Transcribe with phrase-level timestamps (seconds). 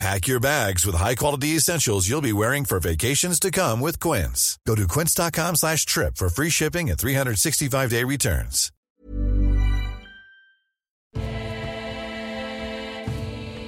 [0.00, 4.58] Pack your bags with high-quality essentials you'll be wearing for vacations to come with Quince.
[4.66, 8.70] Go to quince.com slash trip for free shipping and 365-day returns.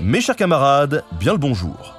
[0.00, 1.94] Mes chers camarades, bien le bonjour.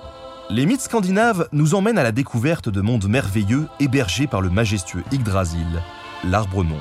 [0.51, 5.03] Les mythes scandinaves nous emmènent à la découverte de mondes merveilleux hébergés par le majestueux
[5.11, 5.81] Yggdrasil,
[6.23, 6.79] l'arbre-monde.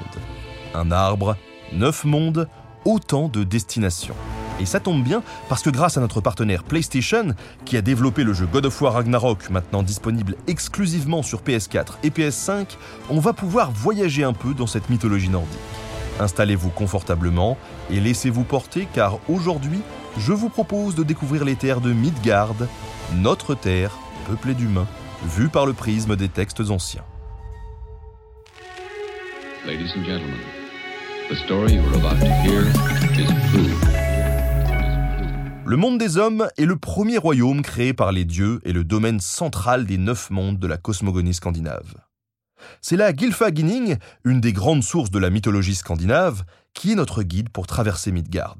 [0.74, 1.36] Un arbre,
[1.72, 2.46] neuf mondes,
[2.84, 4.16] autant de destinations.
[4.60, 8.32] Et ça tombe bien parce que grâce à notre partenaire PlayStation, qui a développé le
[8.32, 12.66] jeu God of War Ragnarok, maintenant disponible exclusivement sur PS4 et PS5,
[13.10, 15.58] on va pouvoir voyager un peu dans cette mythologie nordique.
[16.20, 17.58] Installez-vous confortablement
[17.90, 19.80] et laissez-vous porter car aujourd'hui,
[20.18, 22.54] je vous propose de découvrir les terres de Midgard,
[23.16, 23.90] notre terre
[24.28, 24.86] peuplée d'humains,
[25.24, 27.04] vue par le prisme des textes anciens.
[35.74, 39.18] Le monde des hommes est le premier royaume créé par les dieux et le domaine
[39.18, 41.96] central des neuf mondes de la cosmogonie scandinave.
[42.80, 46.44] C'est la Gylfaginning, une des grandes sources de la mythologie scandinave,
[46.74, 48.56] qui est notre guide pour traverser Midgard.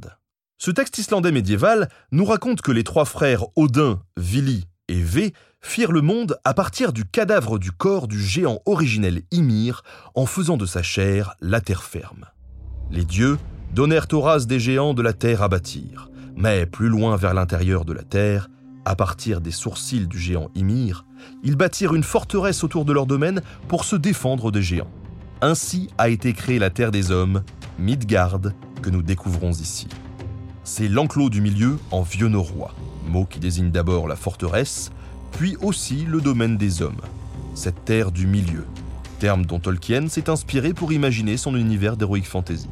[0.59, 5.93] Ce texte islandais médiéval nous raconte que les trois frères Odin, Vili et Ve firent
[5.93, 9.84] le monde à partir du cadavre du corps du géant originel Ymir
[10.17, 12.25] en faisant de sa chair la terre ferme.
[12.91, 13.39] Les dieux
[13.73, 16.09] donnèrent aux races des géants de la terre à bâtir.
[16.37, 18.49] Mais plus loin vers l'intérieur de la terre,
[18.85, 21.07] à partir des sourcils du géant Ymir,
[21.43, 24.91] ils bâtirent une forteresse autour de leur domaine pour se défendre des géants.
[25.41, 27.43] Ainsi a été créée la terre des hommes,
[27.79, 28.41] Midgard,
[28.83, 29.89] que nous découvrons ici.
[30.65, 32.75] C'est l'enclos du milieu en vieux norrois,
[33.07, 34.91] mot qui désigne d'abord la forteresse,
[35.33, 37.00] puis aussi le domaine des hommes,
[37.55, 38.65] cette terre du milieu,
[39.19, 42.69] terme dont Tolkien s'est inspiré pour imaginer son univers d'heroic fantasy.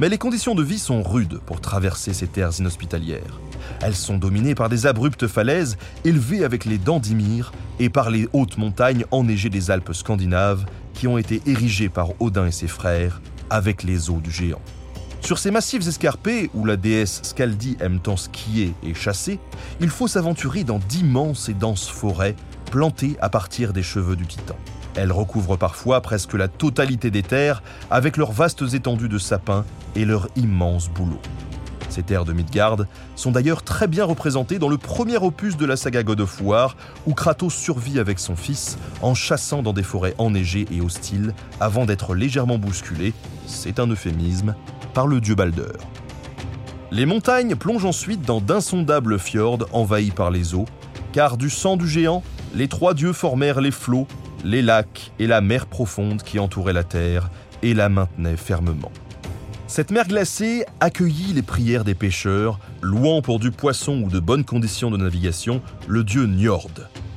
[0.00, 3.38] Mais les conditions de vie sont rudes pour traverser ces terres inhospitalières.
[3.82, 8.26] Elles sont dominées par des abruptes falaises élevées avec les dents d'Ymir et par les
[8.32, 13.20] hautes montagnes enneigées des Alpes scandinaves qui ont été érigées par Odin et ses frères
[13.50, 14.62] avec les os du géant.
[15.20, 19.38] Sur ces massifs escarpés, où la déesse Scaldi aime tant skier et chasser,
[19.80, 22.36] il faut s'aventurer dans d'immenses et denses forêts
[22.70, 24.56] plantées à partir des cheveux du titan.
[24.96, 29.64] Elles recouvrent parfois presque la totalité des terres avec leurs vastes étendues de sapins
[29.94, 31.20] et leurs immenses bouleaux.
[31.90, 32.78] Ces terres de Midgard
[33.16, 36.76] sont d'ailleurs très bien représentées dans le premier opus de la saga God of War,
[37.06, 41.86] où Kratos survit avec son fils en chassant dans des forêts enneigées et hostiles avant
[41.86, 43.12] d'être légèrement bousculé,
[43.46, 44.54] c'est un euphémisme,
[44.94, 45.72] par le dieu Balder.
[46.92, 50.66] Les montagnes plongent ensuite dans d'insondables fjords envahis par les eaux,
[51.12, 52.22] car du sang du géant,
[52.54, 54.06] les trois dieux formèrent les flots
[54.44, 57.30] les lacs et la mer profonde qui entourait la terre
[57.62, 58.92] et la maintenaient fermement.
[59.66, 64.44] Cette mer glacée accueillit les prières des pêcheurs, louant pour du poisson ou de bonnes
[64.44, 66.70] conditions de navigation le dieu Njord,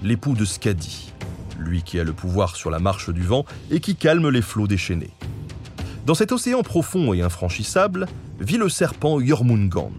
[0.03, 1.11] l'époux de Skadi,
[1.57, 4.67] lui qui a le pouvoir sur la marche du vent et qui calme les flots
[4.67, 5.13] déchaînés.
[6.05, 8.07] Dans cet océan profond et infranchissable
[8.39, 9.91] vit le serpent Jormungand,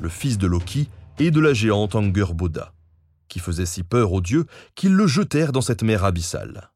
[0.00, 2.72] le fils de Loki et de la géante Angerboda
[3.32, 4.44] qui faisait si peur aux dieux
[4.74, 6.70] qu'ils le jetèrent dans cette mer abyssale.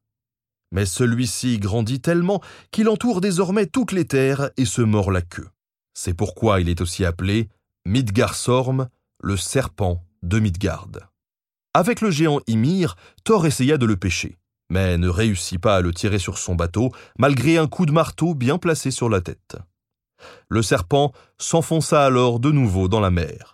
[0.71, 2.41] Mais celui-ci grandit tellement
[2.71, 5.49] qu'il entoure désormais toutes les terres et se mord la queue.
[5.93, 7.49] C'est pourquoi il est aussi appelé
[7.85, 8.89] Midgarsorm,
[9.21, 10.89] le serpent de Midgard.
[11.75, 14.39] Avec le géant Ymir, Thor essaya de le pêcher,
[14.71, 18.33] mais ne réussit pas à le tirer sur son bateau, malgré un coup de marteau
[18.33, 19.57] bien placé sur la tête.
[20.49, 23.53] Le serpent s'enfonça alors de nouveau dans la mer.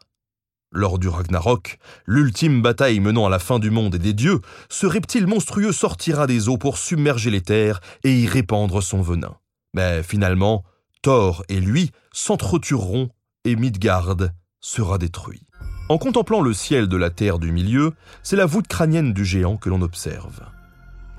[0.75, 4.88] Lors du Ragnarok, l'ultime bataille menant à la fin du monde et des dieux, ce
[4.88, 9.35] reptile monstrueux sortira des eaux pour submerger les terres et y répandre son venin.
[9.75, 10.63] Mais finalement,
[11.03, 13.09] Thor et lui s'entretueront
[13.45, 14.15] et Midgard
[14.62, 15.45] sera détruit.
[15.89, 17.94] En contemplant le ciel de la terre du milieu,
[18.24, 20.42] c'est la voûte crânienne du géant que l'on observe.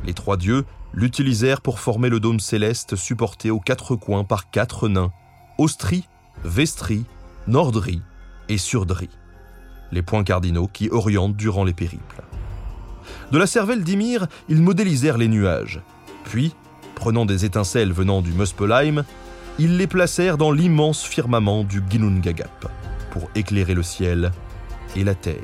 [0.05, 4.89] Les trois dieux l'utilisèrent pour former le dôme céleste supporté aux quatre coins par quatre
[4.89, 5.13] nains,
[5.59, 6.09] Ostri,
[6.43, 7.05] Vestri,
[7.47, 8.01] Nordri
[8.49, 9.09] et Surdri
[9.93, 12.23] les points cardinaux qui orientent durant les périples.
[13.33, 15.81] De la cervelle d'Ymir, ils modélisèrent les nuages.
[16.25, 16.55] Puis,
[16.95, 19.05] prenant des étincelles venant du Muspelheim,
[19.59, 22.67] ils les placèrent dans l'immense firmament du Ginnungagap
[23.11, 24.33] pour éclairer le ciel
[24.97, 25.35] et la terre.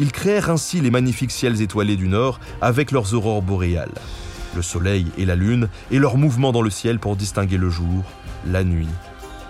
[0.00, 3.94] Ils créèrent ainsi les magnifiques ciels étoilés du nord avec leurs aurores boréales,
[4.54, 8.04] le soleil et la lune et leurs mouvements dans le ciel pour distinguer le jour
[8.46, 8.88] la nuit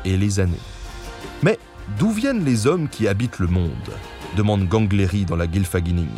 [0.06, 0.54] et les années.
[1.42, 1.58] Mais
[1.98, 3.70] d'où viennent les hommes qui habitent le monde
[4.36, 6.08] demande Gangleri dans la Gylfaginning.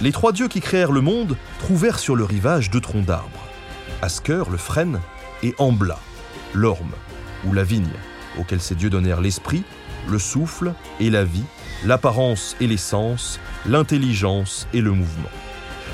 [0.00, 3.46] Les trois dieux qui créèrent le monde trouvèrent sur le rivage deux troncs d'arbres
[4.02, 5.00] Asker, le frêne,
[5.42, 5.98] et Ambla,
[6.54, 6.92] l'orme,
[7.44, 7.92] ou la vigne,
[8.38, 9.62] auquel ces dieux donnèrent l'esprit,
[10.08, 11.44] le souffle et la vie,
[11.84, 15.28] l'apparence et l'essence, l'intelligence et le mouvement.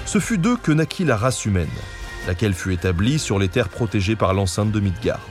[0.05, 1.69] Ce fut d'eux que naquit la race humaine,
[2.27, 5.27] laquelle fut établie sur les terres protégées par l'enceinte de Midgard.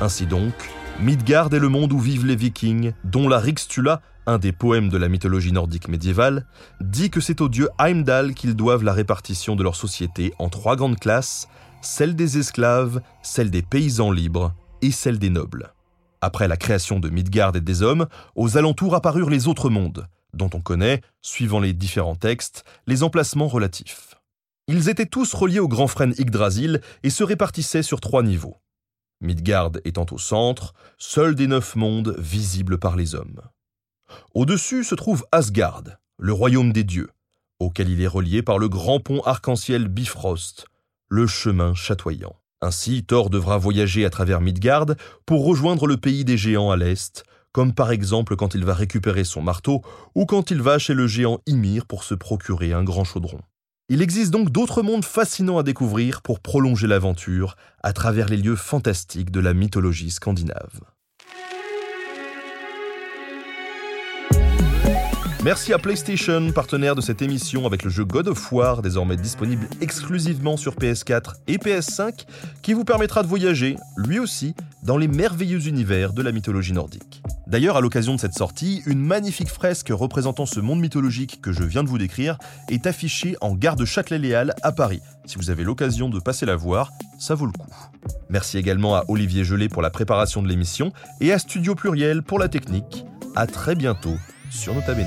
[0.00, 0.54] Ainsi donc,
[1.00, 4.96] Midgard est le monde où vivent les Vikings, dont la Rixtula, un des poèmes de
[4.96, 6.46] la mythologie nordique médiévale,
[6.80, 10.76] dit que c'est au dieu Heimdall qu'ils doivent la répartition de leur société en trois
[10.76, 11.48] grandes classes,
[11.82, 15.74] celle des esclaves, celle des paysans libres et celle des nobles.
[16.20, 18.06] Après la création de Midgard et des hommes,
[18.36, 23.48] aux alentours apparurent les autres mondes, dont on connaît, suivant les différents textes, les emplacements
[23.48, 24.14] relatifs.
[24.68, 28.56] Ils étaient tous reliés au grand frêne Yggdrasil et se répartissaient sur trois niveaux.
[29.24, 33.40] Midgard étant au centre, seul des neuf mondes visibles par les hommes.
[34.34, 35.82] Au-dessus se trouve Asgard,
[36.18, 37.10] le royaume des dieux,
[37.58, 40.66] auquel il est relié par le grand pont arc-en-ciel Bifrost,
[41.08, 42.36] le chemin chatoyant.
[42.60, 44.86] Ainsi, Thor devra voyager à travers Midgard
[45.26, 49.24] pour rejoindre le pays des géants à l'est, comme par exemple quand il va récupérer
[49.24, 49.82] son marteau
[50.14, 53.40] ou quand il va chez le géant Ymir pour se procurer un grand chaudron.
[53.90, 58.56] Il existe donc d'autres mondes fascinants à découvrir pour prolonger l'aventure à travers les lieux
[58.56, 60.80] fantastiques de la mythologie scandinave.
[65.44, 69.68] Merci à PlayStation, partenaire de cette émission avec le jeu God of War, désormais disponible
[69.82, 72.24] exclusivement sur PS4 et PS5,
[72.62, 77.22] qui vous permettra de voyager, lui aussi, dans les merveilleux univers de la mythologie nordique.
[77.54, 81.62] D'ailleurs, à l'occasion de cette sortie, une magnifique fresque représentant ce monde mythologique que je
[81.62, 82.36] viens de vous décrire
[82.68, 85.00] est affichée en gare de Châtelet-Léal à Paris.
[85.24, 87.70] Si vous avez l'occasion de passer la voir, ça vaut le coup.
[88.28, 92.40] Merci également à Olivier Gelé pour la préparation de l'émission et à Studio Pluriel pour
[92.40, 93.06] la technique.
[93.36, 94.16] À très bientôt
[94.50, 95.06] sur Nota Bene.